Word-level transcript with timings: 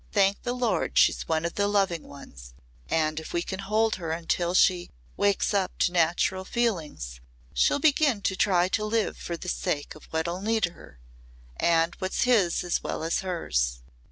Thank 0.11 0.41
the 0.41 0.53
Lord 0.53 0.97
she's 0.97 1.27
one 1.27 1.45
of 1.45 1.53
the 1.53 1.67
loving 1.67 2.01
ones 2.07 2.55
and 2.89 3.19
if 3.19 3.33
we 3.33 3.43
can 3.43 3.59
hold 3.59 3.97
her 3.97 4.11
until 4.11 4.55
she 4.55 4.89
wakes 5.15 5.53
up 5.53 5.77
to 5.77 5.91
natural 5.91 6.43
feelings 6.43 7.21
she'll 7.53 7.77
begin 7.77 8.23
to 8.23 8.35
try 8.35 8.67
to 8.69 8.83
live 8.83 9.15
for 9.15 9.37
the 9.37 9.47
sake 9.47 9.93
of 9.93 10.05
what'll 10.05 10.41
need 10.41 10.65
her 10.65 10.99
and 11.55 11.93
what's 11.99 12.23
his 12.23 12.63
as 12.63 12.81
well 12.81 13.03
as 13.03 13.19
hers." 13.19 13.83